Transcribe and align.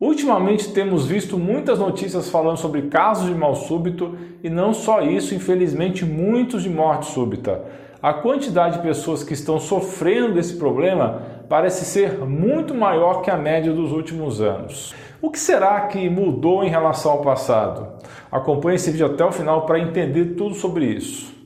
Ultimamente 0.00 0.72
temos 0.72 1.06
visto 1.06 1.36
muitas 1.36 1.80
notícias 1.80 2.30
falando 2.30 2.56
sobre 2.56 2.82
casos 2.82 3.26
de 3.26 3.34
mal 3.34 3.56
súbito 3.56 4.16
e 4.44 4.48
não 4.48 4.72
só 4.72 5.02
isso, 5.02 5.34
infelizmente 5.34 6.04
muitos 6.04 6.62
de 6.62 6.70
morte 6.70 7.06
súbita. 7.06 7.64
A 8.00 8.14
quantidade 8.14 8.76
de 8.76 8.82
pessoas 8.82 9.24
que 9.24 9.34
estão 9.34 9.58
sofrendo 9.58 10.34
desse 10.34 10.54
problema 10.54 11.22
parece 11.48 11.84
ser 11.84 12.16
muito 12.24 12.76
maior 12.76 13.22
que 13.22 13.30
a 13.30 13.36
média 13.36 13.72
dos 13.72 13.90
últimos 13.90 14.40
anos. 14.40 14.94
O 15.20 15.32
que 15.32 15.38
será 15.38 15.80
que 15.88 16.08
mudou 16.08 16.62
em 16.62 16.70
relação 16.70 17.10
ao 17.10 17.22
passado? 17.22 17.98
Acompanhe 18.30 18.76
esse 18.76 18.92
vídeo 18.92 19.06
até 19.06 19.24
o 19.24 19.32
final 19.32 19.66
para 19.66 19.80
entender 19.80 20.36
tudo 20.36 20.54
sobre 20.54 20.84
isso. 20.84 21.37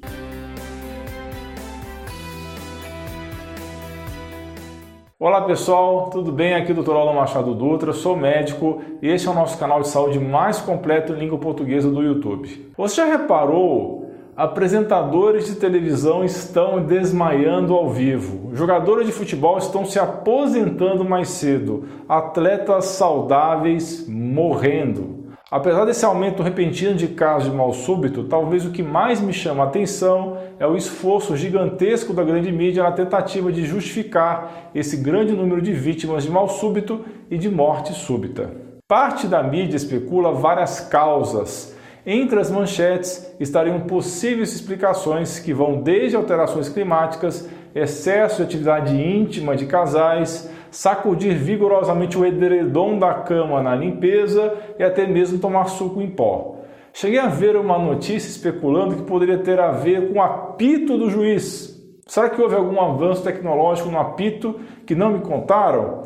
Olá 5.25 5.43
pessoal, 5.43 6.11
tudo 6.11 6.33
bem? 6.33 6.53
Aqui 6.53 6.73
é 6.73 6.75
o 6.75 6.83
Dr. 6.83 6.97
Alan 6.97 7.13
Machado 7.13 7.55
Dutra, 7.55 7.93
sou 7.93 8.17
médico 8.17 8.83
e 9.01 9.07
este 9.07 9.29
é 9.29 9.31
o 9.31 9.35
nosso 9.35 9.57
canal 9.57 9.81
de 9.81 9.87
saúde 9.87 10.19
mais 10.19 10.59
completo 10.59 11.13
em 11.13 11.17
língua 11.17 11.39
portuguesa 11.39 11.89
do 11.89 12.03
YouTube. 12.03 12.73
Você 12.77 12.97
já 12.97 13.05
reparou? 13.05 14.11
Apresentadores 14.37 15.47
de 15.47 15.55
televisão 15.55 16.25
estão 16.25 16.83
desmaiando 16.83 17.73
ao 17.73 17.89
vivo, 17.89 18.51
jogadores 18.53 19.07
de 19.07 19.13
futebol 19.13 19.59
estão 19.59 19.85
se 19.85 19.97
aposentando 19.97 21.05
mais 21.05 21.29
cedo, 21.29 21.85
atletas 22.09 22.87
saudáveis 22.87 24.09
morrendo. 24.09 25.22
Apesar 25.53 25.85
desse 25.85 26.03
aumento 26.03 26.43
repentino 26.43 26.95
de 26.95 27.09
casos 27.09 27.51
de 27.51 27.55
mal 27.55 27.75
súbito, 27.75 28.25
talvez 28.25 28.65
o 28.65 28.71
que 28.71 28.83
mais 28.83 29.21
me 29.21 29.35
chama 29.35 29.65
a 29.65 29.67
atenção 29.67 30.39
é 30.59 30.67
o 30.67 30.79
esforço 30.79 31.37
gigantesco 31.37 32.15
da 32.15 32.25
grande 32.25 32.51
mídia 32.51 32.83
na 32.83 32.91
tentativa 32.91 33.53
de 33.53 33.63
justificar 33.63 34.71
esse 34.75 34.97
grande 34.97 35.35
número 35.35 35.61
de 35.61 35.75
vítimas 35.75 36.25
de 36.25 36.31
mal 36.31 36.49
súbito 36.49 37.05
e 37.31 37.37
de 37.37 37.51
morte 37.51 37.93
súbita. 37.93 38.51
Parte 38.89 39.27
da 39.27 39.43
mídia 39.43 39.77
especula 39.77 40.33
várias 40.33 40.81
causas. 40.81 41.77
Entre 42.07 42.41
as 42.41 42.51
manchetes 42.51 43.37
estariam 43.39 43.81
possíveis 43.81 44.55
explicações 44.55 45.39
que 45.39 45.53
vão 45.53 45.83
desde 45.83 46.17
alterações 46.17 46.71
climáticas, 46.71 47.47
excesso 47.75 48.39
de 48.39 48.45
atividade 48.45 48.97
íntima 48.97 49.55
de 49.55 49.67
casais, 49.67 50.51
sacudir 50.73 51.35
vigorosamente 51.37 52.19
o 52.19 52.25
edredom 52.25 52.99
da 52.99 53.13
cama 53.13 53.63
na 53.63 53.77
limpeza 53.77 54.57
e 54.79 54.83
até 54.83 55.07
mesmo 55.07 55.39
tomar 55.39 55.67
suco 55.67 56.01
em 56.01 56.11
pó. 56.11 56.57
Cheguei 56.95 57.19
a 57.19 57.29
ver 57.29 57.57
uma 57.57 57.79
notícia 57.79 58.29
especulando 58.29 58.97
que 58.97 59.03
poderia 59.03 59.39
ter 59.39 59.61
a 59.61 59.71
ver 59.71 60.09
com 60.09 60.19
o 60.19 60.23
apito 60.23 60.97
do 60.97 61.11
juiz. 61.11 61.79
Será 62.07 62.29
que 62.29 62.41
houve 62.41 62.57
algum 62.57 62.81
avanço 62.81 63.23
tecnológico 63.23 63.91
no 63.91 63.99
apito 63.99 64.59
que 64.87 64.95
não 64.95 65.13
me 65.13 65.21
contaram? 65.21 66.03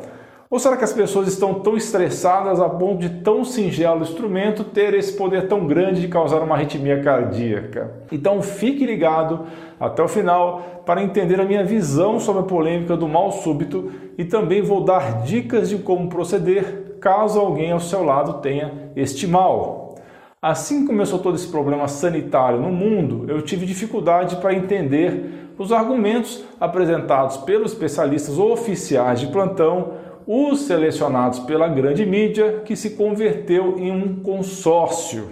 Ou 0.49 0.59
será 0.59 0.77
que 0.77 0.83
as 0.85 0.93
pessoas 0.93 1.27
estão 1.27 1.55
tão 1.55 1.75
estressadas 1.75 2.61
a 2.61 2.69
ponto 2.69 3.01
de 3.01 3.21
tão 3.21 3.43
singelo 3.43 4.01
instrumento 4.01 4.63
ter 4.63 4.93
esse 4.93 5.11
poder 5.11 5.45
tão 5.47 5.67
grande 5.67 5.99
de 5.99 6.07
causar 6.07 6.39
uma 6.39 6.55
arritmia 6.55 7.03
cardíaca? 7.03 7.91
Então 8.09 8.41
fique 8.41 8.85
ligado 8.85 9.41
até 9.77 10.01
o 10.01 10.07
final 10.07 10.83
para 10.85 11.03
entender 11.03 11.41
a 11.41 11.43
minha 11.43 11.65
visão 11.65 12.17
sobre 12.17 12.43
a 12.43 12.45
polêmica 12.45 12.95
do 12.95 13.09
mal 13.09 13.29
súbito 13.29 13.91
e 14.17 14.23
também 14.23 14.61
vou 14.61 14.85
dar 14.85 15.21
dicas 15.23 15.67
de 15.67 15.79
como 15.79 16.07
proceder 16.07 16.95
caso 17.01 17.39
alguém 17.39 17.73
ao 17.73 17.79
seu 17.81 18.01
lado 18.03 18.35
tenha 18.35 18.71
este 18.95 19.27
mal. 19.27 19.95
Assim 20.41 20.87
começou 20.87 21.19
todo 21.19 21.35
esse 21.35 21.47
problema 21.47 21.89
sanitário 21.89 22.57
no 22.57 22.71
mundo, 22.71 23.25
eu 23.27 23.41
tive 23.41 23.65
dificuldade 23.65 24.37
para 24.37 24.53
entender 24.53 25.51
os 25.57 25.73
argumentos 25.73 26.45
apresentados 26.57 27.35
pelos 27.37 27.73
especialistas 27.73 28.39
oficiais 28.39 29.19
de 29.19 29.27
plantão 29.27 29.96
os 30.27 30.63
selecionados 30.63 31.39
pela 31.39 31.69
grande 31.69 32.05
mídia 32.05 32.61
que 32.65 32.75
se 32.75 32.91
converteu 32.91 33.79
em 33.79 33.89
um 33.91 34.17
consórcio. 34.17 35.29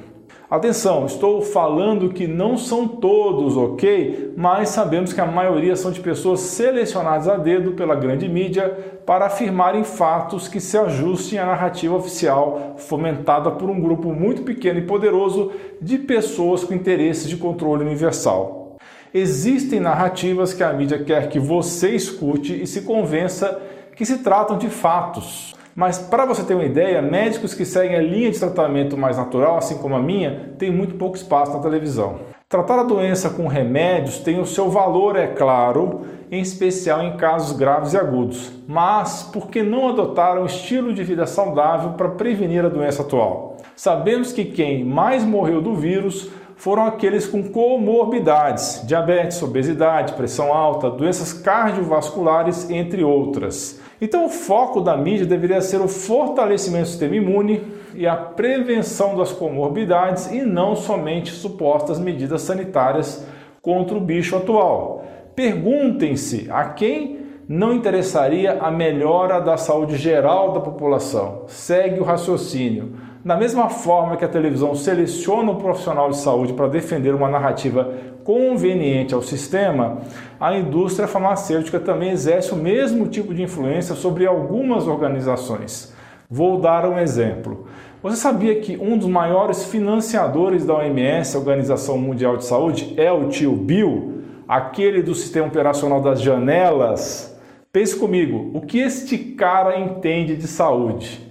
Atenção, 0.50 1.06
estou 1.06 1.42
falando 1.42 2.14
que 2.14 2.28
não 2.28 2.56
são 2.56 2.88
todos, 2.88 3.58
ok? 3.58 4.34
Mas 4.38 4.70
sabemos 4.70 5.12
que 5.12 5.20
a 5.20 5.26
maioria 5.26 5.76
são 5.76 5.92
de 5.92 6.00
pessoas 6.00 6.40
selecionadas 6.40 7.28
a 7.28 7.36
dedo 7.36 7.72
pela 7.72 7.96
grande 7.96 8.30
mídia 8.30 8.70
para 9.06 9.26
afirmarem 9.26 9.84
fatos 9.84 10.48
que 10.48 10.62
se 10.62 10.78
ajustem 10.78 11.40
à 11.40 11.46
narrativa 11.46 11.96
oficial 11.96 12.76
fomentada 12.78 13.52
por 13.52 13.70
um 13.70 13.82
grupo 13.82 14.14
muito 14.14 14.44
pequeno 14.44 14.80
e 14.80 14.84
poderoso 14.84 15.52
de 15.82 15.98
pessoas 15.98 16.64
com 16.64 16.74
interesses 16.74 17.28
de 17.28 17.36
controle 17.36 17.84
universal. 17.84 18.78
Existem 19.14 19.80
narrativas 19.80 20.54
que 20.54 20.64
a 20.64 20.72
mídia 20.72 21.04
quer 21.04 21.28
que 21.28 21.40
você 21.40 21.96
escute 21.96 22.62
e 22.62 22.68
se 22.68 22.82
convença 22.82 23.62
que 23.96 24.06
se 24.06 24.20
tratam 24.20 24.58
de 24.58 24.70
fatos. 24.70 25.56
Mas 25.76 25.98
para 25.98 26.26
você 26.26 26.44
ter 26.44 26.54
uma 26.54 26.64
ideia, 26.64 27.02
médicos 27.02 27.54
que 27.54 27.66
seguem 27.66 27.98
a 27.98 28.02
linha 28.02 28.32
de 28.32 28.40
tratamento 28.40 28.98
mais 28.98 29.18
natural, 29.18 29.58
assim 29.58 29.78
como 29.78 29.96
a 29.96 30.00
minha, 30.00 30.54
têm 30.58 30.72
muito 30.72 30.96
pouco 30.96 31.18
espaço 31.18 31.52
na 31.54 31.60
televisão. 31.60 32.20
Tratar 32.48 32.80
a 32.80 32.84
doença 32.84 33.30
com 33.30 33.48
remédios 33.48 34.20
tem 34.20 34.40
o 34.40 34.46
seu 34.46 34.70
valor, 34.70 35.16
é 35.16 35.28
claro, 35.28 36.02
em 36.32 36.40
especial 36.42 37.02
em 37.02 37.18
casos 37.18 37.58
graves 37.58 37.94
e 37.94 37.98
agudos. 37.98 38.54
Mas 38.68 39.24
por 39.24 39.48
que 39.48 39.64
não 39.64 39.90
adotar 39.90 40.40
um 40.40 40.46
estilo 40.46 40.94
de 40.94 41.04
vida 41.04 41.26
saudável 41.26 41.92
para 41.92 42.10
prevenir 42.10 42.64
a 42.64 42.70
doença 42.70 43.02
atual? 43.02 43.58
Sabemos 43.76 44.32
que 44.32 44.46
quem 44.46 44.86
mais 44.86 45.24
morreu 45.26 45.62
do 45.62 45.76
vírus 45.76 46.30
foram 46.56 46.86
aqueles 46.86 47.28
com 47.28 47.44
comorbidades, 47.44 48.82
diabetes, 48.86 49.42
obesidade, 49.42 50.14
pressão 50.14 50.54
alta, 50.54 50.90
doenças 50.90 51.34
cardiovasculares, 51.34 52.70
entre 52.70 53.04
outras. 53.04 53.82
Então, 54.02 54.26
o 54.26 54.30
foco 54.30 54.82
da 54.82 54.98
mídia 54.98 55.26
deveria 55.26 55.62
ser 55.62 55.80
o 55.82 55.88
fortalecimento 55.88 56.84
do 56.84 56.90
sistema 56.90 57.16
imune 57.16 57.62
e 57.94 58.06
a 58.06 58.16
prevenção 58.16 59.16
das 59.16 59.32
comorbidades 59.32 60.32
e 60.32 60.42
não 60.42 60.76
somente 60.76 61.32
supostas 61.32 61.98
medidas 61.98 62.42
sanitárias 62.42 63.26
contra 63.62 63.98
o 63.98 64.02
bicho 64.02 64.36
atual. 64.36 65.06
Perguntem-se 65.36 66.48
a 66.52 66.66
quem 66.66 67.26
não 67.48 67.74
interessaria 67.74 68.58
a 68.60 68.72
melhora 68.72 69.40
da 69.40 69.56
saúde 69.56 69.98
geral 69.98 70.52
da 70.52 70.60
população. 70.60 71.44
Segue 71.48 72.00
o 72.00 72.04
raciocínio. 72.04 72.94
Da 73.24 73.36
mesma 73.36 73.70
forma 73.70 74.18
que 74.18 74.26
a 74.26 74.30
televisão 74.30 74.76
seleciona 74.76 75.52
o 75.52 75.56
profissional 75.56 76.10
de 76.10 76.18
saúde 76.18 76.54
para 76.54 76.68
defender 76.68 77.14
uma 77.14 77.30
narrativa 77.30 77.92
conveniente 78.26 79.14
ao 79.14 79.22
sistema, 79.22 80.00
a 80.40 80.58
indústria 80.58 81.08
farmacêutica 81.08 81.80
também 81.80 82.10
exerce 82.10 82.52
o 82.52 82.58
mesmo 82.58 83.08
tipo 83.08 83.34
de 83.36 83.44
influência 83.44 83.94
sobre 83.94 84.26
algumas 84.26 84.88
organizações. 84.88 85.94
Vou 86.28 86.60
dar 86.60 86.90
um 86.90 86.98
exemplo. 86.98 87.68
Você 88.02 88.18
sabia 88.18 88.60
que 88.60 88.78
um 88.78 88.98
dos 88.98 89.08
maiores 89.08 89.66
financiadores 89.66 90.66
da 90.66 90.74
OMS, 90.74 91.38
Organização 91.38 92.00
Mundial 92.00 92.36
de 92.36 92.46
Saúde, 92.46 92.96
é 92.98 93.12
o 93.12 93.30
tio 93.30 93.56
Bill, 93.56 94.24
aquele 94.48 95.04
do 95.04 95.14
sistema 95.14 95.48
operacional 95.48 96.02
das 96.02 96.20
janelas? 96.20 97.40
Pense 97.72 97.96
comigo, 97.96 98.50
o 98.56 98.62
que 98.62 98.80
este 98.80 99.18
cara 99.20 99.80
entende 99.80 100.36
de 100.36 100.48
saúde? 100.48 101.22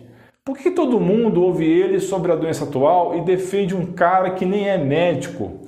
Por 0.44 0.56
que 0.56 0.70
todo 0.70 1.00
mundo 1.00 1.42
ouve 1.42 1.64
ele 1.64 1.98
sobre 1.98 2.30
a 2.30 2.36
doença 2.36 2.64
atual 2.64 3.16
e 3.16 3.22
defende 3.22 3.74
um 3.74 3.86
cara 3.86 4.30
que 4.30 4.44
nem 4.44 4.68
é 4.68 4.78
médico? 4.78 5.60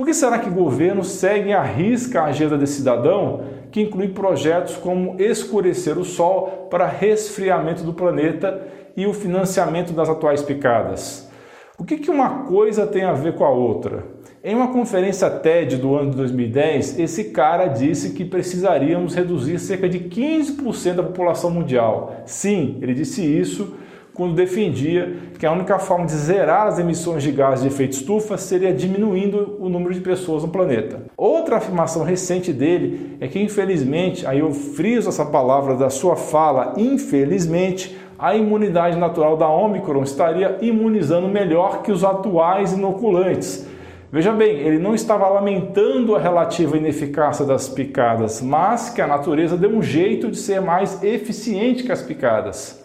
Por 0.00 0.06
que 0.06 0.14
será 0.14 0.38
que 0.38 0.48
governos 0.48 1.08
seguem 1.08 1.52
à 1.52 1.62
risca 1.62 2.22
a 2.22 2.28
agenda 2.28 2.56
desse 2.56 2.76
cidadão, 2.76 3.42
que 3.70 3.82
inclui 3.82 4.08
projetos 4.08 4.74
como 4.78 5.20
escurecer 5.20 5.98
o 5.98 6.06
sol 6.06 6.68
para 6.70 6.86
resfriamento 6.86 7.84
do 7.84 7.92
planeta 7.92 8.66
e 8.96 9.06
o 9.06 9.12
financiamento 9.12 9.92
das 9.92 10.08
atuais 10.08 10.40
picadas? 10.40 11.30
O 11.78 11.84
que, 11.84 11.98
que 11.98 12.10
uma 12.10 12.44
coisa 12.44 12.86
tem 12.86 13.04
a 13.04 13.12
ver 13.12 13.34
com 13.34 13.44
a 13.44 13.50
outra? 13.50 14.06
Em 14.42 14.54
uma 14.54 14.68
conferência 14.68 15.28
TED 15.28 15.76
do 15.76 15.94
ano 15.94 16.12
de 16.12 16.16
2010, 16.16 16.98
esse 16.98 17.24
cara 17.24 17.66
disse 17.66 18.14
que 18.14 18.24
precisaríamos 18.24 19.14
reduzir 19.14 19.58
cerca 19.58 19.86
de 19.86 19.98
15% 20.00 20.94
da 20.94 21.02
população 21.02 21.50
mundial. 21.50 22.22
Sim, 22.24 22.78
ele 22.80 22.94
disse 22.94 23.22
isso 23.22 23.76
quando 24.14 24.34
defendia 24.34 25.14
que 25.38 25.46
a 25.46 25.52
única 25.52 25.78
forma 25.78 26.06
de 26.06 26.12
zerar 26.12 26.66
as 26.66 26.78
emissões 26.78 27.22
de 27.22 27.30
gases 27.32 27.62
de 27.62 27.68
efeito 27.68 27.92
estufa 27.92 28.36
seria 28.36 28.72
diminuindo 28.72 29.56
o 29.58 29.68
número 29.68 29.94
de 29.94 30.00
pessoas 30.00 30.42
no 30.42 30.48
planeta. 30.48 31.02
Outra 31.16 31.56
afirmação 31.56 32.04
recente 32.04 32.52
dele 32.52 33.16
é 33.20 33.28
que, 33.28 33.40
infelizmente, 33.40 34.26
aí 34.26 34.40
eu 34.40 34.52
friso 34.52 35.08
essa 35.08 35.24
palavra 35.24 35.74
da 35.74 35.90
sua 35.90 36.16
fala, 36.16 36.74
infelizmente, 36.76 37.96
a 38.18 38.36
imunidade 38.36 38.98
natural 38.98 39.36
da 39.36 39.48
Omicron 39.48 40.02
estaria 40.02 40.58
imunizando 40.60 41.26
melhor 41.26 41.82
que 41.82 41.90
os 41.90 42.04
atuais 42.04 42.72
inoculantes. 42.72 43.66
Veja 44.12 44.32
bem, 44.32 44.58
ele 44.58 44.78
não 44.78 44.92
estava 44.92 45.28
lamentando 45.28 46.16
a 46.16 46.18
relativa 46.18 46.76
ineficácia 46.76 47.46
das 47.46 47.68
picadas, 47.68 48.42
mas 48.42 48.90
que 48.90 49.00
a 49.00 49.06
natureza 49.06 49.56
deu 49.56 49.70
um 49.70 49.80
jeito 49.80 50.30
de 50.30 50.36
ser 50.36 50.60
mais 50.60 51.02
eficiente 51.02 51.84
que 51.84 51.92
as 51.92 52.02
picadas. 52.02 52.79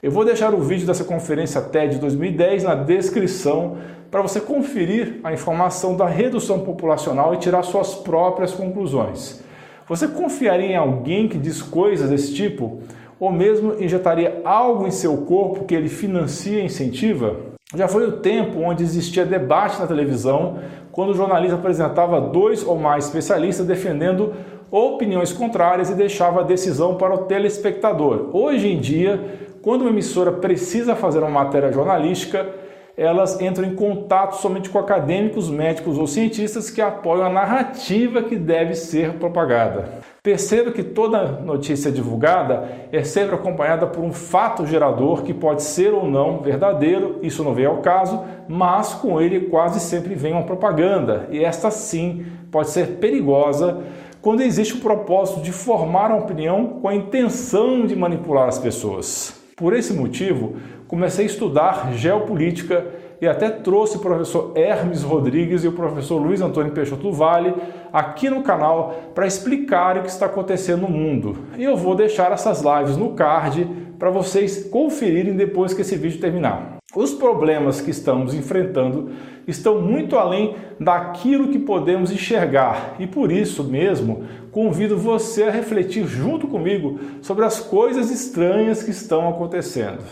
Eu 0.00 0.12
vou 0.12 0.24
deixar 0.24 0.54
o 0.54 0.60
vídeo 0.60 0.86
dessa 0.86 1.02
conferência 1.02 1.60
TED 1.60 1.98
2010 1.98 2.62
na 2.62 2.76
descrição 2.76 3.78
para 4.10 4.22
você 4.22 4.40
conferir 4.40 5.20
a 5.24 5.32
informação 5.32 5.96
da 5.96 6.06
redução 6.06 6.60
populacional 6.60 7.34
e 7.34 7.38
tirar 7.38 7.64
suas 7.64 7.96
próprias 7.96 8.52
conclusões. 8.52 9.42
Você 9.88 10.06
confiaria 10.06 10.66
em 10.66 10.76
alguém 10.76 11.28
que 11.28 11.36
diz 11.36 11.60
coisas 11.60 12.10
desse 12.10 12.32
tipo? 12.32 12.80
ou 13.20 13.32
mesmo 13.32 13.74
injetaria 13.82 14.40
algo 14.44 14.86
em 14.86 14.90
seu 14.90 15.16
corpo 15.18 15.64
que 15.64 15.74
ele 15.74 15.88
financia 15.88 16.60
e 16.60 16.66
incentiva? 16.66 17.36
Já 17.74 17.88
foi 17.88 18.06
o 18.06 18.12
tempo 18.18 18.60
onde 18.60 18.82
existia 18.82 19.26
debate 19.26 19.78
na 19.80 19.86
televisão, 19.86 20.58
quando 20.92 21.10
o 21.10 21.14
jornalista 21.14 21.56
apresentava 21.56 22.20
dois 22.20 22.64
ou 22.64 22.78
mais 22.78 23.06
especialistas 23.06 23.66
defendendo 23.66 24.32
opiniões 24.70 25.32
contrárias 25.32 25.90
e 25.90 25.94
deixava 25.94 26.40
a 26.40 26.44
decisão 26.44 26.94
para 26.94 27.14
o 27.14 27.18
telespectador. 27.24 28.30
Hoje 28.32 28.68
em 28.68 28.78
dia, 28.78 29.47
quando 29.68 29.82
uma 29.82 29.90
emissora 29.90 30.32
precisa 30.32 30.96
fazer 30.96 31.18
uma 31.18 31.28
matéria 31.28 31.70
jornalística, 31.70 32.48
elas 32.96 33.38
entram 33.38 33.68
em 33.68 33.74
contato 33.74 34.36
somente 34.36 34.70
com 34.70 34.78
acadêmicos, 34.78 35.50
médicos 35.50 35.98
ou 35.98 36.06
cientistas 36.06 36.70
que 36.70 36.80
apoiam 36.80 37.26
a 37.26 37.28
narrativa 37.28 38.22
que 38.22 38.34
deve 38.34 38.74
ser 38.74 39.18
propagada. 39.18 40.00
Perceba 40.22 40.72
que 40.72 40.82
toda 40.82 41.32
notícia 41.42 41.92
divulgada 41.92 42.66
é 42.90 43.04
sempre 43.04 43.34
acompanhada 43.34 43.86
por 43.86 44.02
um 44.02 44.10
fato 44.10 44.66
gerador 44.66 45.22
que 45.22 45.34
pode 45.34 45.62
ser 45.62 45.92
ou 45.92 46.10
não 46.10 46.40
verdadeiro, 46.40 47.18
isso 47.20 47.44
não 47.44 47.52
vem 47.52 47.66
ao 47.66 47.82
caso, 47.82 48.24
mas 48.48 48.94
com 48.94 49.20
ele 49.20 49.50
quase 49.50 49.80
sempre 49.80 50.14
vem 50.14 50.32
uma 50.32 50.44
propaganda, 50.44 51.28
e 51.30 51.44
esta 51.44 51.70
sim 51.70 52.24
pode 52.50 52.70
ser 52.70 52.96
perigosa 52.96 53.82
quando 54.22 54.40
existe 54.40 54.72
o 54.72 54.80
propósito 54.80 55.42
de 55.42 55.52
formar 55.52 56.10
uma 56.10 56.20
opinião 56.20 56.80
com 56.80 56.88
a 56.88 56.94
intenção 56.94 57.84
de 57.84 57.94
manipular 57.94 58.48
as 58.48 58.58
pessoas. 58.58 59.37
Por 59.58 59.74
esse 59.74 59.92
motivo, 59.92 60.54
comecei 60.86 61.24
a 61.24 61.26
estudar 61.26 61.92
geopolítica 61.92 62.86
e 63.20 63.26
até 63.26 63.50
trouxe 63.50 63.96
o 63.96 64.00
professor 64.00 64.52
Hermes 64.54 65.02
Rodrigues 65.02 65.64
e 65.64 65.68
o 65.68 65.72
professor 65.72 66.16
Luiz 66.16 66.40
Antônio 66.40 66.70
Peixoto 66.70 67.02
do 67.02 67.12
Vale 67.12 67.52
aqui 67.92 68.30
no 68.30 68.44
canal 68.44 69.10
para 69.16 69.26
explicar 69.26 69.98
o 69.98 70.02
que 70.02 70.10
está 70.10 70.26
acontecendo 70.26 70.82
no 70.82 70.88
mundo. 70.88 71.38
E 71.56 71.64
eu 71.64 71.76
vou 71.76 71.96
deixar 71.96 72.30
essas 72.30 72.62
lives 72.62 72.96
no 72.96 73.14
card 73.14 73.68
para 73.98 74.10
vocês 74.10 74.68
conferirem 74.70 75.34
depois 75.34 75.74
que 75.74 75.80
esse 75.80 75.96
vídeo 75.96 76.20
terminar. 76.20 76.77
Os 76.96 77.12
problemas 77.12 77.82
que 77.82 77.90
estamos 77.90 78.32
enfrentando 78.32 79.10
estão 79.46 79.78
muito 79.78 80.16
além 80.16 80.56
daquilo 80.80 81.48
que 81.48 81.58
podemos 81.58 82.10
enxergar 82.10 82.96
e 82.98 83.06
por 83.06 83.30
isso 83.30 83.62
mesmo 83.62 84.24
convido 84.50 84.96
você 84.96 85.44
a 85.44 85.50
refletir 85.50 86.06
junto 86.06 86.48
comigo 86.48 86.98
sobre 87.20 87.44
as 87.44 87.60
coisas 87.60 88.10
estranhas 88.10 88.82
que 88.82 88.90
estão 88.90 89.28
acontecendo. 89.28 90.02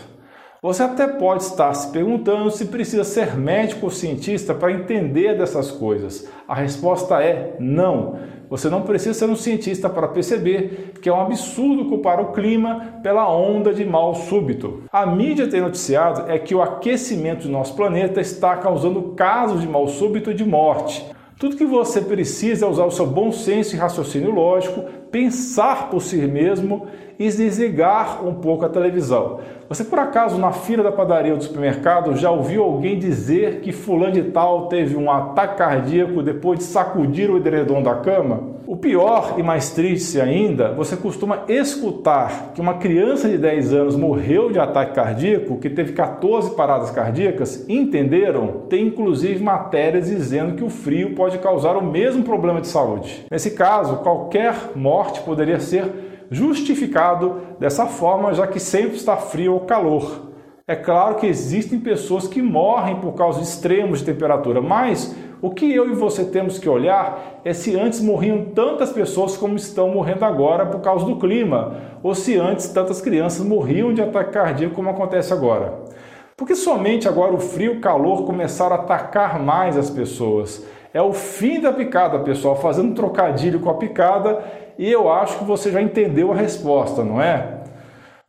Você 0.61 0.83
até 0.83 1.07
pode 1.07 1.43
estar 1.43 1.73
se 1.73 1.91
perguntando 1.91 2.51
se 2.51 2.65
precisa 2.65 3.03
ser 3.03 3.35
médico 3.35 3.87
ou 3.87 3.91
cientista 3.91 4.53
para 4.53 4.71
entender 4.71 5.35
dessas 5.35 5.71
coisas. 5.71 6.29
A 6.47 6.53
resposta 6.53 7.19
é 7.23 7.55
não. 7.59 8.19
Você 8.49 8.69
não 8.69 8.81
precisa 8.81 9.13
ser 9.13 9.29
um 9.29 9.35
cientista 9.35 9.89
para 9.89 10.07
perceber 10.07 10.93
que 11.01 11.09
é 11.09 11.13
um 11.13 11.21
absurdo 11.21 11.85
culpar 11.85 12.19
o 12.21 12.31
clima 12.31 12.99
pela 13.03 13.29
onda 13.29 13.73
de 13.73 13.83
mal 13.83 14.15
súbito. 14.15 14.83
A 14.91 15.05
mídia 15.05 15.47
tem 15.47 15.61
noticiado 15.61 16.31
é 16.31 16.39
que 16.39 16.55
o 16.55 16.61
aquecimento 16.61 17.43
do 17.43 17.51
nosso 17.51 17.75
planeta 17.75 18.21
está 18.21 18.55
causando 18.55 19.13
casos 19.15 19.61
de 19.61 19.67
mal 19.67 19.87
súbito 19.87 20.31
e 20.31 20.33
de 20.33 20.45
morte. 20.45 21.05
Tudo 21.37 21.57
que 21.57 21.65
você 21.65 22.01
precisa 22.01 22.65
é 22.65 22.69
usar 22.69 22.85
o 22.85 22.91
seu 22.91 23.05
bom 23.05 23.31
senso 23.31 23.75
e 23.75 23.77
raciocínio 23.77 24.31
lógico, 24.31 24.81
pensar 25.11 25.89
por 25.89 26.01
si 26.01 26.15
mesmo 26.17 26.87
e 27.19 27.29
desligar 27.29 28.25
um 28.25 28.35
pouco 28.35 28.65
a 28.65 28.69
televisão. 28.69 29.39
Você 29.69 29.83
por 29.83 29.99
acaso 29.99 30.37
na 30.37 30.51
fila 30.51 30.81
da 30.81 30.91
padaria 30.91 31.33
ou 31.33 31.37
do 31.37 31.43
supermercado 31.43 32.15
já 32.15 32.31
ouviu 32.31 32.63
alguém 32.63 32.97
dizer 32.97 33.59
que 33.59 33.71
fulano 33.71 34.13
de 34.13 34.23
tal 34.23 34.67
teve 34.67 34.95
um 34.95 35.11
ataque 35.11 35.57
cardíaco 35.57 36.23
depois 36.23 36.59
de 36.59 36.65
sacudir 36.65 37.29
o 37.29 37.37
edredom 37.37 37.83
da 37.83 37.95
cama? 37.95 38.55
O 38.65 38.75
pior 38.75 39.35
e 39.37 39.43
mais 39.43 39.69
triste 39.69 40.19
ainda, 40.19 40.73
você 40.73 40.97
costuma 40.97 41.43
escutar 41.47 42.51
que 42.53 42.59
uma 42.59 42.73
criança 42.73 43.29
de 43.29 43.37
10 43.37 43.73
anos 43.73 43.95
morreu 43.95 44.51
de 44.51 44.59
ataque 44.59 44.93
cardíaco, 44.93 45.57
que 45.57 45.69
teve 45.69 45.93
14 45.93 46.53
paradas 46.53 46.91
cardíacas, 46.91 47.65
entenderam? 47.69 48.63
Tem 48.69 48.87
inclusive 48.87 49.41
matérias 49.41 50.07
dizendo 50.07 50.55
que 50.55 50.65
o 50.65 50.69
frio 50.69 51.15
pode 51.15 51.37
causar 51.37 51.77
o 51.77 51.81
mesmo 51.81 52.23
problema 52.23 52.59
de 52.59 52.67
saúde. 52.67 53.25
Nesse 53.31 53.51
caso, 53.51 53.97
qualquer 53.97 54.53
morte 54.75 55.21
poderia 55.21 55.61
ser 55.61 55.85
justificado 56.29 57.41
dessa 57.59 57.85
forma, 57.85 58.33
já 58.33 58.47
que 58.47 58.59
sempre 58.59 58.97
está 58.97 59.17
frio 59.17 59.53
ou 59.53 59.61
calor. 59.61 60.27
É 60.67 60.75
claro 60.75 61.15
que 61.15 61.25
existem 61.25 61.79
pessoas 61.79 62.27
que 62.27 62.41
morrem 62.41 62.97
por 62.97 63.13
causa 63.13 63.39
de 63.39 63.45
extremos 63.45 63.99
de 63.99 64.05
temperatura, 64.05 64.61
mas 64.61 65.15
o 65.41 65.51
que 65.51 65.71
eu 65.71 65.89
e 65.89 65.93
você 65.93 66.25
temos 66.25 66.59
que 66.59 66.67
olhar 66.67 67.39
é 67.45 67.53
se 67.53 67.79
antes 67.79 68.01
morriam 68.01 68.45
tantas 68.55 68.91
pessoas 68.91 69.37
como 69.37 69.55
estão 69.55 69.89
morrendo 69.89 70.25
agora 70.25 70.65
por 70.65 70.81
causa 70.81 71.05
do 71.05 71.15
clima, 71.17 71.77
ou 72.03 72.13
se 72.13 72.37
antes 72.37 72.67
tantas 72.67 72.99
crianças 72.99 73.45
morriam 73.45 73.93
de 73.93 74.01
ataque 74.01 74.33
cardíaco 74.33 74.75
como 74.75 74.89
acontece 74.89 75.31
agora. 75.31 75.73
Porque 76.35 76.55
somente 76.55 77.07
agora 77.07 77.33
o 77.33 77.39
frio 77.39 77.75
e 77.75 77.77
o 77.77 77.81
calor 77.81 78.25
começaram 78.25 78.75
a 78.75 78.79
atacar 78.79 79.39
mais 79.39 79.77
as 79.77 79.89
pessoas. 79.89 80.65
É 80.93 81.01
o 81.01 81.13
fim 81.13 81.59
da 81.59 81.73
picada, 81.73 82.19
pessoal, 82.19 82.55
fazendo 82.55 82.93
trocadilho 82.93 83.59
com 83.59 83.69
a 83.69 83.75
picada 83.75 84.41
e 84.77 84.91
eu 84.91 85.11
acho 85.11 85.39
que 85.39 85.43
você 85.43 85.71
já 85.71 85.81
entendeu 85.81 86.31
a 86.31 86.35
resposta, 86.35 87.03
não 87.03 87.21
é? 87.21 87.57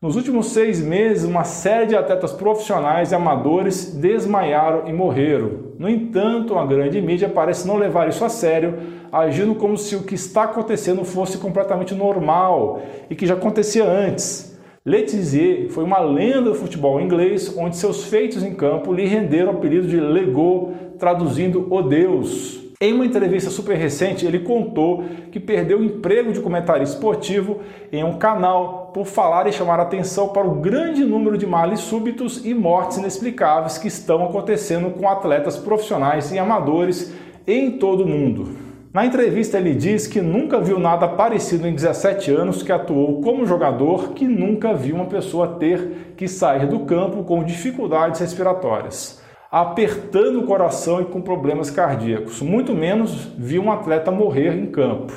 Nos 0.01 0.15
últimos 0.15 0.53
seis 0.53 0.81
meses, 0.81 1.29
uma 1.29 1.43
série 1.43 1.87
de 1.87 1.97
atletas 1.97 2.33
profissionais 2.33 3.11
e 3.11 3.17
amadores 3.17 3.93
desmaiaram 3.95 4.87
e 4.87 4.93
morreram. 4.93 5.75
No 5.77 5.89
entanto, 5.89 6.57
a 6.57 6.65
grande 6.65 7.03
mídia 7.03 7.29
parece 7.29 7.67
não 7.67 7.77
levar 7.77 8.09
isso 8.09 8.25
a 8.25 8.29
sério, 8.29 8.79
agindo 9.11 9.57
como 9.57 9.77
se 9.77 9.97
o 9.97 10.05
que 10.05 10.15
está 10.15 10.45
acontecendo 10.45 11.05
fosse 11.05 11.39
completamente 11.39 11.97
normal 11.97 12.81
e 13.11 13.17
que 13.17 13.27
já 13.27 13.35
acontecia 13.35 13.85
antes. 13.85 14.57
Letizier 14.87 15.69
foi 15.71 15.85
uma 15.85 15.99
lenda 15.99 16.43
do 16.43 16.55
futebol 16.55 17.01
inglês, 17.01 17.55
onde 17.59 17.77
seus 17.77 18.05
feitos 18.05 18.43
em 18.43 18.55
campo 18.55 18.93
lhe 18.93 19.05
renderam 19.05 19.53
o 19.53 19.57
apelido 19.57 19.89
de 19.89 19.99
Lego, 19.99 20.73
traduzindo 20.99 21.67
o 21.73 21.83
Deus. 21.83 22.69
Em 22.81 22.93
uma 22.93 23.05
entrevista 23.05 23.51
super 23.51 23.77
recente, 23.77 24.25
ele 24.25 24.39
contou 24.39 25.05
que 25.33 25.41
perdeu 25.41 25.81
o 25.81 25.85
emprego 25.85 26.33
de 26.33 26.41
comentarista 26.41 26.95
esportivo 26.95 27.59
em 27.91 28.05
um 28.05 28.19
canal 28.19 28.93
por 28.95 29.05
falar 29.05 29.49
e 29.49 29.53
chamar 29.53 29.81
atenção 29.81 30.29
para 30.29 30.47
o 30.47 30.61
grande 30.61 31.05
número 31.05 31.37
de 31.37 31.45
males 31.45 31.81
súbitos 31.81 32.47
e 32.47 32.55
mortes 32.55 32.99
inexplicáveis 32.99 33.79
que 33.79 33.89
estão 33.89 34.25
acontecendo 34.25 34.91
com 34.91 35.09
atletas 35.09 35.57
profissionais 35.57 36.31
e 36.31 36.39
amadores 36.39 37.13
em 37.49 37.73
todo 37.79 38.05
o 38.05 38.09
mundo. 38.09 38.49
Na 38.93 39.05
entrevista, 39.05 39.59
ele 39.59 39.75
diz 39.75 40.07
que 40.07 40.21
nunca 40.21 40.61
viu 40.61 40.79
nada 40.79 41.09
parecido 41.09 41.67
em 41.67 41.75
17 41.75 42.31
anos 42.31 42.63
que 42.63 42.71
atuou 42.71 43.21
como 43.23 43.45
jogador, 43.45 44.11
que 44.11 44.25
nunca 44.25 44.73
viu 44.73 44.95
uma 44.95 45.07
pessoa 45.07 45.57
ter 45.59 46.15
que 46.17 46.29
sair 46.29 46.69
do 46.69 46.81
campo 46.81 47.25
com 47.25 47.43
dificuldades 47.43 48.21
respiratórias 48.21 49.27
apertando 49.51 50.41
o 50.41 50.47
coração 50.47 51.01
e 51.01 51.07
com 51.07 51.21
problemas 51.21 51.71
cardíacos. 51.71 52.43
Muito 52.43 52.75
menos 52.75 53.29
viu 53.37 53.63
um 53.63 53.73
atleta 53.73 54.11
morrer 54.11 54.55
em 54.55 54.67
campo. 54.67 55.13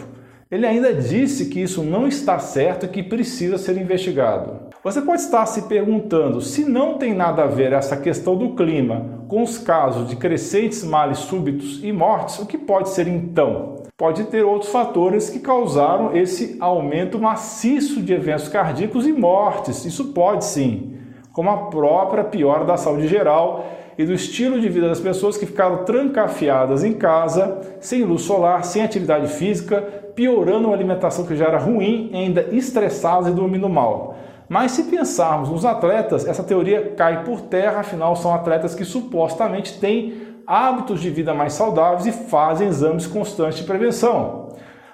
Ele 0.49 0.65
ainda 0.65 0.93
disse 0.93 1.45
que 1.45 1.61
isso 1.61 1.81
não 1.81 2.07
está 2.07 2.37
certo 2.37 2.85
e 2.85 2.89
que 2.89 3.01
precisa 3.01 3.57
ser 3.57 3.77
investigado. 3.77 4.69
Você 4.83 5.01
pode 5.01 5.21
estar 5.21 5.45
se 5.45 5.63
perguntando 5.63 6.41
se 6.41 6.65
não 6.65 6.97
tem 6.97 7.13
nada 7.13 7.43
a 7.43 7.47
ver 7.47 7.71
essa 7.71 7.95
questão 7.95 8.35
do 8.35 8.55
clima 8.55 9.21
com 9.27 9.43
os 9.43 9.57
casos 9.57 10.09
de 10.09 10.15
crescentes 10.15 10.83
males 10.83 11.19
súbitos 11.19 11.81
e 11.83 11.91
mortes, 11.93 12.39
o 12.39 12.45
que 12.45 12.57
pode 12.57 12.89
ser 12.89 13.07
então? 13.07 13.83
Pode 13.95 14.23
ter 14.25 14.43
outros 14.43 14.71
fatores 14.71 15.29
que 15.29 15.39
causaram 15.39 16.17
esse 16.17 16.57
aumento 16.59 17.19
maciço 17.19 18.01
de 18.01 18.11
eventos 18.11 18.49
cardíacos 18.49 19.07
e 19.07 19.13
mortes. 19.13 19.85
Isso 19.85 20.05
pode 20.11 20.43
sim, 20.43 20.97
como 21.31 21.49
a 21.49 21.67
própria 21.67 22.23
piora 22.23 22.65
da 22.65 22.75
saúde 22.75 23.07
geral 23.07 23.80
e 24.01 24.05
do 24.05 24.13
estilo 24.13 24.59
de 24.59 24.67
vida 24.67 24.87
das 24.87 24.99
pessoas 24.99 25.37
que 25.37 25.45
ficaram 25.45 25.83
trancafiadas 25.83 26.83
em 26.83 26.93
casa, 26.93 27.59
sem 27.79 28.03
luz 28.03 28.23
solar, 28.23 28.63
sem 28.63 28.83
atividade 28.83 29.27
física, 29.27 29.81
piorando 30.15 30.67
uma 30.67 30.75
alimentação 30.75 31.25
que 31.25 31.35
já 31.35 31.45
era 31.45 31.57
ruim, 31.57 32.09
ainda 32.13 32.47
estressadas 32.51 33.31
e 33.31 33.35
dormindo 33.35 33.69
mal. 33.69 34.15
Mas 34.49 34.71
se 34.71 34.83
pensarmos 34.83 35.49
nos 35.49 35.63
atletas, 35.63 36.27
essa 36.27 36.43
teoria 36.43 36.93
cai 36.97 37.23
por 37.23 37.41
terra, 37.41 37.81
afinal 37.81 38.15
são 38.15 38.33
atletas 38.33 38.75
que 38.75 38.83
supostamente 38.83 39.79
têm 39.79 40.13
hábitos 40.45 40.99
de 40.99 41.09
vida 41.09 41.33
mais 41.33 41.53
saudáveis 41.53 42.05
e 42.05 42.11
fazem 42.11 42.67
exames 42.67 43.07
constantes 43.07 43.59
de 43.59 43.65
prevenção. 43.65 44.49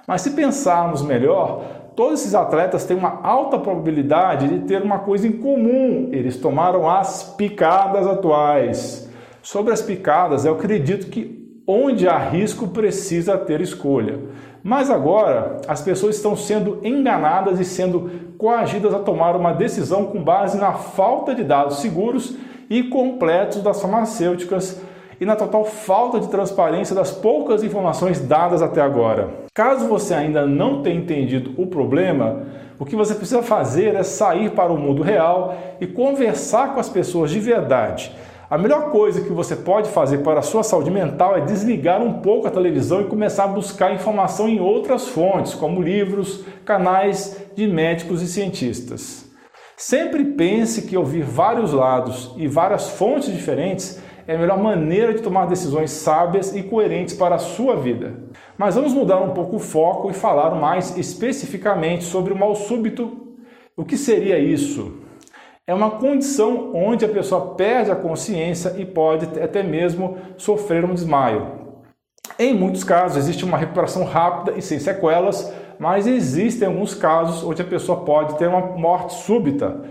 Mas 0.06 0.22
se 0.22 0.32
pensarmos 0.32 1.02
melhor, 1.02 1.64
todos 1.98 2.22
esses 2.22 2.36
atletas 2.36 2.86
têm 2.86 2.96
uma 2.96 3.20
alta 3.24 3.58
probabilidade 3.58 4.48
de 4.48 4.60
ter 4.60 4.84
uma 4.84 5.00
coisa 5.00 5.27
em 5.27 5.32
comum: 5.32 6.10
eles 6.13 6.38
tomaram 6.38 6.88
as 6.88 7.24
picadas 7.36 8.06
atuais. 8.06 9.10
Sobre 9.42 9.74
as 9.74 9.82
picadas, 9.82 10.46
eu 10.46 10.54
acredito 10.54 11.08
que 11.08 11.62
onde 11.66 12.08
há 12.08 12.18
risco 12.18 12.68
precisa 12.68 13.36
ter 13.38 13.60
escolha. 13.62 14.20
Mas 14.63 14.92
agora 14.92 15.58
as 15.68 15.82
pessoas 15.82 16.18
estão 16.18 16.36
sendo 16.36 16.80
enganadas 16.84 17.60
e 17.60 17.66
sendo 17.66 18.12
coagidas 18.38 18.94
a 18.94 19.00
tomar 19.00 19.36
uma 19.36 19.54
decisão 19.54 20.06
com 20.06 20.24
base 20.24 20.58
na 20.58 20.74
falta 20.74 21.34
de 21.34 21.44
dados 21.44 21.80
seguros 21.80 22.36
e 22.70 22.84
completos 22.84 23.62
das 23.63 23.82
farmacêuticas 23.82 24.80
e 25.20 25.26
na 25.26 25.36
total 25.36 25.66
falta 25.66 26.20
de 26.20 26.28
transparência 26.30 26.96
das 26.96 27.12
poucas 27.12 27.64
informações 27.64 28.20
dadas 28.20 28.62
até 28.62 28.82
agora. 28.82 29.30
Caso 29.54 29.88
você 29.88 30.14
ainda 30.14 30.46
não 30.46 30.82
tenha 30.82 30.98
entendido 30.98 31.54
o 31.58 31.68
problema, 31.68 32.46
O 32.80 32.86
que 32.86 32.96
você 32.96 33.16
precisa 33.16 33.42
fazer 33.42 33.96
é 33.96 34.04
sair 34.04 34.52
para 34.52 34.72
o 34.72 34.78
mundo 34.78 35.02
real 35.02 35.58
e 35.82 35.88
conversar 35.88 36.74
com 36.74 36.80
as 36.80 36.88
pessoas 36.88 37.32
de 37.32 37.40
verdade. 37.40 38.12
A 38.50 38.58
melhor 38.58 38.92
coisa 38.92 39.22
que 39.22 39.34
você 39.34 39.56
pode 39.56 39.90
fazer 39.90 40.20
para 40.20 40.40
a 40.40 40.44
sua 40.44 40.64
saúde 40.64 40.92
mental 40.92 41.36
é 41.36 41.42
desligar 41.42 42.02
um 42.02 42.22
pouco 42.22 42.48
a 42.48 42.52
televisão 42.52 43.02
e 43.02 43.06
começar 43.06 43.46
a 43.46 43.48
buscar 43.48 43.94
informação 43.94 44.48
em 44.48 44.62
outras 44.62 45.08
fontes, 45.08 45.54
como 45.56 45.82
livros, 45.82 46.46
canais 46.64 47.36
de 47.56 47.68
médicos 47.68 48.22
e 48.22 48.28
cientistas. 48.28 49.26
Sempre 49.76 50.24
pense 50.24 50.84
que 50.84 50.96
ouvir 50.96 51.24
vários 51.24 51.74
lados 51.74 52.32
e 52.38 52.48
várias 52.48 52.90
fontes 52.90 53.34
diferentes 53.34 54.00
é 54.28 54.36
a 54.36 54.38
melhor 54.38 54.62
maneira 54.62 55.14
de 55.14 55.22
tomar 55.22 55.48
decisões 55.48 55.90
sábias 55.90 56.54
e 56.54 56.62
coerentes 56.62 57.16
para 57.16 57.36
a 57.36 57.40
sua 57.40 57.78
vida. 57.78 58.14
Mas 58.58 58.76
vamos 58.76 58.94
mudar 58.94 59.22
um 59.22 59.34
pouco 59.34 59.56
o 59.56 59.60
foco 59.60 60.12
e 60.12 60.14
falar 60.14 60.54
mais 60.54 60.98
especificamente 60.98 62.04
sobre 62.04 62.34
o 62.34 62.38
mal 62.38 62.54
súbito. 62.54 63.36
O 63.76 63.86
que 63.86 63.96
seria 63.96 64.38
isso? 64.38 64.98
É 65.66 65.74
uma 65.74 65.92
condição 65.92 66.72
onde 66.76 67.06
a 67.06 67.10
pessoa 67.10 67.56
perde 67.56 67.90
a 67.90 67.96
consciência 67.96 68.76
e 68.78 68.86
pode 68.86 69.40
até 69.40 69.64
mesmo 69.64 70.18
sofrer 70.36 70.84
um 70.84 70.94
desmaio. 70.94 71.68
Em 72.38 72.54
muitos 72.54 72.84
casos 72.84 73.18
existe 73.18 73.46
uma 73.46 73.58
recuperação 73.58 74.04
rápida 74.04 74.58
e 74.58 74.62
sem 74.62 74.78
sequelas, 74.80 75.54
mas 75.80 76.06
existem 76.06 76.68
alguns 76.68 76.94
casos 76.94 77.44
onde 77.44 77.62
a 77.62 77.66
pessoa 77.66 78.02
pode 78.02 78.38
ter 78.38 78.48
uma 78.48 78.62
morte 78.62 79.14
súbita. 79.14 79.82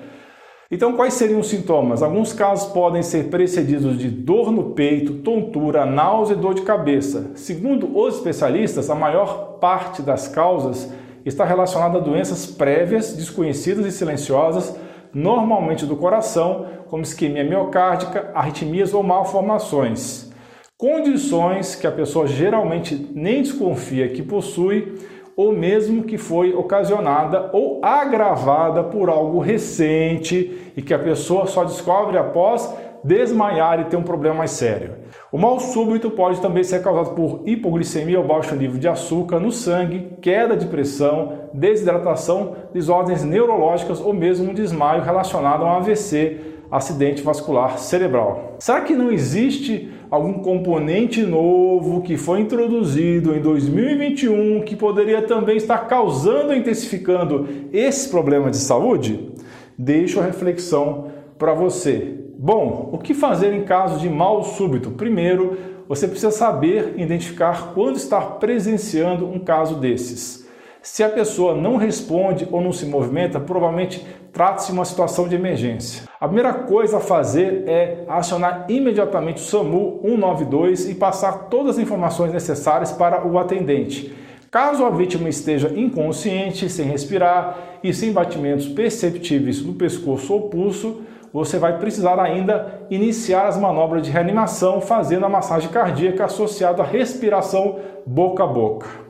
Então, 0.69 0.95
quais 0.95 1.15
seriam 1.15 1.39
os 1.39 1.47
sintomas? 1.47 2.03
Alguns 2.03 2.33
casos 2.33 2.73
podem 2.73 3.01
ser 3.01 3.29
precedidos 3.29 3.97
de 3.97 4.11
dor 4.11 4.51
no 4.51 4.71
peito, 4.71 5.19
tontura, 5.19 5.87
náusea 5.87 6.35
e 6.35 6.39
dor 6.39 6.55
de 6.55 6.63
cabeça. 6.63 7.31
Segundo 7.37 7.97
os 7.97 8.17
especialistas, 8.17 8.91
a 8.91 8.95
maior 8.95 9.59
parte 9.61 10.03
das 10.03 10.27
causas 10.27 10.93
está 11.25 11.45
relacionada 11.45 11.99
a 11.99 12.01
doenças 12.01 12.47
prévias, 12.47 13.13
desconhecidas 13.13 13.87
e 13.87 13.93
silenciosas, 13.93 14.77
normalmente 15.15 15.87
do 15.87 15.95
coração, 15.95 16.67
como 16.89 17.05
isquemia 17.05 17.45
miocárdica, 17.45 18.33
arritmias 18.35 18.93
ou 18.93 19.05
malformações. 19.05 20.33
Condições 20.77 21.77
que 21.77 21.87
a 21.87 21.93
pessoa 21.93 22.27
geralmente 22.27 23.09
nem 23.15 23.41
desconfia 23.41 24.09
que 24.09 24.21
possui 24.21 24.95
ou 25.37 25.53
mesmo 25.53 26.05
que 26.05 26.17
foi 26.17 26.55
ocasionada 26.55 27.51
ou 27.53 27.79
agravada 27.83 28.83
por 28.83 29.11
algo 29.11 29.39
recente 29.39 30.73
e 30.75 30.81
que 30.81 30.95
a 30.95 30.99
pessoa 30.99 31.47
só 31.47 31.63
descobre 31.63 32.17
após 32.17 32.75
desmaiar 33.05 33.79
e 33.81 33.85
ter 33.85 33.97
um 33.97 34.03
problema 34.03 34.37
mais 34.37 34.51
sério. 34.53 34.95
O 35.31 35.39
mal 35.39 35.61
súbito 35.61 36.11
pode 36.11 36.41
também 36.41 36.65
ser 36.65 36.83
causado 36.83 37.15
por 37.15 37.43
hipoglicemia 37.47 38.19
ou 38.19 38.27
baixo 38.27 38.57
nível 38.57 38.81
de 38.81 38.89
açúcar 38.89 39.39
no 39.39 39.53
sangue, 39.53 40.17
queda 40.21 40.57
de 40.57 40.67
pressão, 40.67 41.33
desidratação, 41.53 42.57
desordens 42.73 43.23
neurológicas 43.23 44.01
ou 44.01 44.13
mesmo 44.13 44.51
um 44.51 44.55
desmaio 44.55 45.03
relacionado 45.03 45.65
a 45.65 45.67
um 45.67 45.77
AVC, 45.77 46.56
acidente 46.71 47.23
vascular 47.23 47.79
cerebral. 47.79 48.57
Será 48.59 48.81
que 48.81 48.95
não 48.95 49.11
existe 49.11 49.91
algum 50.11 50.35
componente 50.35 51.23
novo 51.23 52.03
que 52.03 52.17
foi 52.17 52.41
introduzido 52.41 53.35
em 53.35 53.41
2021 53.41 54.63
que 54.63 54.77
poderia 54.77 55.23
também 55.23 55.57
estar 55.57 55.79
causando 55.87 56.53
e 56.53 56.59
intensificando 56.59 57.47
esse 57.73 58.09
problema 58.09 58.51
de 58.51 58.57
saúde? 58.57 59.31
Deixo 59.79 60.21
a 60.21 60.25
reflexão 60.25 61.09
para 61.39 61.53
você. 61.53 62.21
Bom, 62.39 62.91
o 62.93 62.99
que 62.99 63.15
fazer 63.15 63.53
em 63.53 63.65
caso 63.65 63.99
de 63.99 64.09
mal 64.09 64.43
súbito? 64.45 64.91
Primeiro, 64.91 65.57
você 65.89 66.09
precisa 66.09 66.31
saber 66.31 66.95
identificar 66.97 67.73
quando 67.75 67.97
está 67.97 68.21
presenciando 68.21 69.27
um 69.27 69.39
caso 69.39 69.77
desses. 69.77 70.46
Se 70.87 71.03
a 71.03 71.09
pessoa 71.09 71.53
não 71.53 71.77
responde 71.77 72.47
ou 72.49 72.61
não 72.61 72.73
se 72.73 72.87
movimenta, 72.87 73.41
provavelmente 73.41 74.07
trata-se 74.33 74.69
de 74.69 74.73
uma 74.73 74.85
situação 74.85 75.27
de 75.27 75.35
emergência. 75.35 76.05
A 76.21 76.29
primeira 76.29 76.55
coisa 76.55 76.99
a 76.99 77.01
fazer 77.01 77.65
é 77.67 78.05
acionar 78.07 78.67
imediatamente 78.69 79.43
o 79.43 79.45
SAMU 79.45 79.99
192 80.05 80.89
e 80.89 80.95
passar 80.95 81.49
todas 81.51 81.77
as 81.77 81.83
informações 81.83 82.33
necessárias 82.33 82.93
para 82.93 83.27
o 83.27 83.37
atendente. 83.37 84.15
Caso 84.49 84.85
a 84.85 84.91
vítima 84.91 85.29
esteja 85.29 85.73
inconsciente, 85.77 86.71
sem 86.71 86.87
respirar 86.87 87.59
e 87.83 87.93
sem 87.93 88.13
batimentos 88.13 88.69
perceptíveis 88.69 89.61
no 89.61 89.75
pescoço 89.75 90.33
ou 90.33 90.49
pulso, 90.49 91.03
você 91.33 91.59
vai 91.59 91.79
precisar 91.81 92.21
ainda 92.21 92.87
iniciar 92.89 93.49
as 93.49 93.59
manobras 93.59 94.05
de 94.05 94.11
reanimação 94.13 94.81
fazendo 94.81 95.27
a 95.27 95.29
massagem 95.29 95.69
cardíaca 95.69 96.27
associada 96.27 96.85
à 96.85 96.87
respiração 96.87 97.81
boca 98.07 98.45
a 98.45 98.47
boca. 98.47 99.06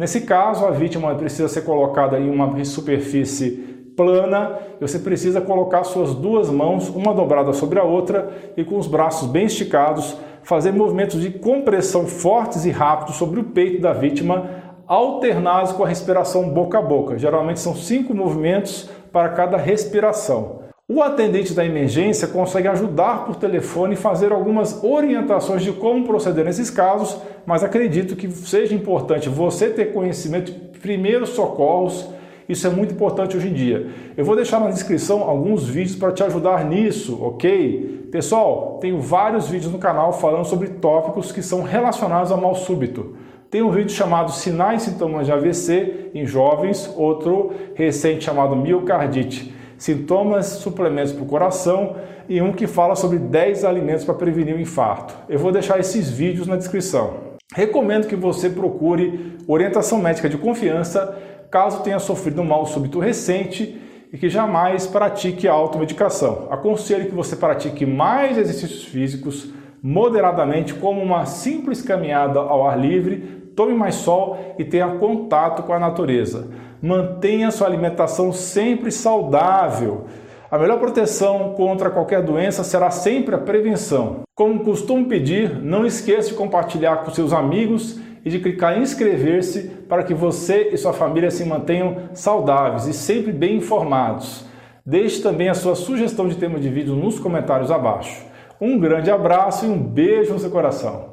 Nesse 0.00 0.22
caso, 0.22 0.64
a 0.64 0.70
vítima 0.70 1.14
precisa 1.14 1.46
ser 1.46 1.60
colocada 1.60 2.18
em 2.18 2.30
uma 2.30 2.64
superfície 2.64 3.50
plana, 3.94 4.58
você 4.80 4.98
precisa 4.98 5.42
colocar 5.42 5.84
suas 5.84 6.14
duas 6.14 6.48
mãos, 6.48 6.88
uma 6.88 7.12
dobrada 7.12 7.52
sobre 7.52 7.78
a 7.78 7.84
outra 7.84 8.30
e 8.56 8.64
com 8.64 8.78
os 8.78 8.86
braços 8.86 9.28
bem 9.28 9.44
esticados, 9.44 10.16
fazer 10.42 10.72
movimentos 10.72 11.20
de 11.20 11.28
compressão 11.28 12.06
fortes 12.06 12.64
e 12.64 12.70
rápidos 12.70 13.16
sobre 13.16 13.40
o 13.40 13.44
peito 13.44 13.82
da 13.82 13.92
vítima, 13.92 14.48
alternados 14.86 15.72
com 15.72 15.84
a 15.84 15.88
respiração 15.88 16.48
boca 16.48 16.78
a 16.78 16.82
boca. 16.82 17.18
Geralmente 17.18 17.60
são 17.60 17.74
cinco 17.74 18.14
movimentos 18.14 18.88
para 19.12 19.28
cada 19.28 19.58
respiração. 19.58 20.69
O 20.92 21.04
atendente 21.04 21.54
da 21.54 21.64
emergência 21.64 22.26
consegue 22.26 22.66
ajudar 22.66 23.24
por 23.24 23.36
telefone 23.36 23.94
e 23.94 23.96
fazer 23.96 24.32
algumas 24.32 24.82
orientações 24.82 25.62
de 25.62 25.70
como 25.70 26.04
proceder 26.04 26.44
nesses 26.44 26.68
casos, 26.68 27.16
mas 27.46 27.62
acredito 27.62 28.16
que 28.16 28.28
seja 28.28 28.74
importante 28.74 29.28
você 29.28 29.68
ter 29.68 29.92
conhecimento 29.92 30.50
de 30.50 30.80
primeiros 30.80 31.28
socorros. 31.28 32.10
Isso 32.48 32.66
é 32.66 32.70
muito 32.70 32.92
importante 32.92 33.36
hoje 33.36 33.50
em 33.50 33.52
dia. 33.52 33.86
Eu 34.16 34.24
vou 34.24 34.34
deixar 34.34 34.58
na 34.58 34.68
descrição 34.68 35.22
alguns 35.22 35.62
vídeos 35.62 35.94
para 35.94 36.10
te 36.10 36.24
ajudar 36.24 36.64
nisso, 36.64 37.22
ok? 37.22 38.08
Pessoal, 38.10 38.78
tenho 38.80 38.98
vários 39.00 39.48
vídeos 39.48 39.72
no 39.72 39.78
canal 39.78 40.12
falando 40.12 40.44
sobre 40.44 40.70
tópicos 40.70 41.30
que 41.30 41.40
são 41.40 41.62
relacionados 41.62 42.32
ao 42.32 42.40
mal 42.40 42.56
súbito. 42.56 43.14
Tem 43.48 43.62
um 43.62 43.70
vídeo 43.70 43.92
chamado 43.92 44.32
Sinais 44.32 44.82
e 44.82 44.90
Sintomas 44.90 45.24
de 45.24 45.30
AVC 45.30 46.10
em 46.12 46.26
jovens, 46.26 46.92
outro 46.96 47.52
recente 47.76 48.24
chamado 48.24 48.56
Miocardite 48.56 49.59
sintomas, 49.80 50.46
suplementos 50.46 51.10
para 51.10 51.22
o 51.22 51.26
coração 51.26 51.96
e 52.28 52.40
um 52.40 52.52
que 52.52 52.66
fala 52.66 52.94
sobre 52.94 53.18
10 53.18 53.64
alimentos 53.64 54.04
para 54.04 54.14
prevenir 54.14 54.54
o 54.54 54.60
infarto. 54.60 55.16
Eu 55.26 55.38
vou 55.38 55.50
deixar 55.50 55.80
esses 55.80 56.10
vídeos 56.10 56.46
na 56.46 56.54
descrição. 56.54 57.30
Recomendo 57.54 58.06
que 58.06 58.14
você 58.14 58.50
procure 58.50 59.38
orientação 59.48 59.98
médica 59.98 60.28
de 60.28 60.36
confiança 60.36 61.18
caso 61.50 61.82
tenha 61.82 61.98
sofrido 61.98 62.42
um 62.42 62.44
mal 62.44 62.66
súbito 62.66 63.00
recente 63.00 63.80
e 64.12 64.18
que 64.18 64.28
jamais 64.28 64.86
pratique 64.86 65.48
automedicação. 65.48 66.48
Aconselho 66.50 67.06
que 67.06 67.14
você 67.14 67.34
pratique 67.34 67.86
mais 67.86 68.36
exercícios 68.36 68.84
físicos 68.84 69.48
moderadamente, 69.82 70.74
como 70.74 71.02
uma 71.02 71.24
simples 71.24 71.80
caminhada 71.80 72.38
ao 72.38 72.68
ar 72.68 72.78
livre, 72.78 73.16
tome 73.56 73.72
mais 73.72 73.94
sol 73.94 74.54
e 74.58 74.64
tenha 74.64 74.88
contato 74.98 75.62
com 75.62 75.72
a 75.72 75.78
natureza. 75.78 76.48
Mantenha 76.82 77.50
sua 77.50 77.66
alimentação 77.66 78.32
sempre 78.32 78.90
saudável. 78.90 80.06
A 80.50 80.58
melhor 80.58 80.78
proteção 80.78 81.52
contra 81.54 81.90
qualquer 81.90 82.22
doença 82.22 82.64
será 82.64 82.90
sempre 82.90 83.34
a 83.34 83.38
prevenção. 83.38 84.22
Como 84.34 84.64
costumo 84.64 85.06
pedir, 85.06 85.62
não 85.62 85.84
esqueça 85.84 86.30
de 86.30 86.34
compartilhar 86.34 87.04
com 87.04 87.10
seus 87.10 87.34
amigos 87.34 88.00
e 88.24 88.30
de 88.30 88.38
clicar 88.38 88.78
em 88.78 88.82
inscrever-se 88.82 89.68
para 89.88 90.02
que 90.02 90.14
você 90.14 90.70
e 90.72 90.78
sua 90.78 90.94
família 90.94 91.30
se 91.30 91.44
mantenham 91.44 92.08
saudáveis 92.14 92.86
e 92.86 92.94
sempre 92.94 93.30
bem 93.30 93.56
informados. 93.56 94.46
Deixe 94.84 95.22
também 95.22 95.50
a 95.50 95.54
sua 95.54 95.74
sugestão 95.74 96.28
de 96.28 96.36
tema 96.36 96.58
de 96.58 96.70
vídeo 96.70 96.94
nos 96.94 97.18
comentários 97.18 97.70
abaixo. 97.70 98.24
Um 98.58 98.78
grande 98.78 99.10
abraço 99.10 99.66
e 99.66 99.68
um 99.68 99.78
beijo 99.78 100.32
no 100.32 100.38
seu 100.38 100.50
coração. 100.50 101.09